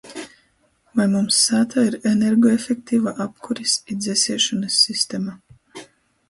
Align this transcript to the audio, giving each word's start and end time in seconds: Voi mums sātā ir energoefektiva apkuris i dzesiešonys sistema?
Voi 0.99 1.05
mums 1.11 1.41
sātā 1.49 1.83
ir 1.89 1.97
energoefektiva 2.11 3.13
apkuris 3.27 3.75
i 3.93 3.99
dzesiešonys 4.01 4.81
sistema? 4.89 5.37